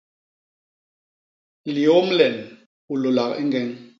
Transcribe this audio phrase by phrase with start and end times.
[1.75, 2.35] Liôm len,
[2.91, 3.67] u lôlak i ñgeñ!